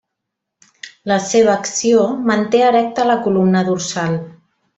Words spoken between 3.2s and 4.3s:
columna dorsal.